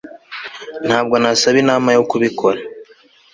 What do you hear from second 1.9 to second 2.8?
yo kubikora